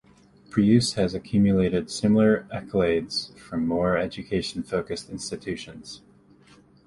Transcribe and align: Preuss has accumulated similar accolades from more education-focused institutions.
Preuss 0.49 0.93
has 0.93 1.13
accumulated 1.13 1.91
similar 1.91 2.47
accolades 2.51 3.37
from 3.37 3.67
more 3.67 3.97
education-focused 3.97 5.11
institutions. 5.11 6.01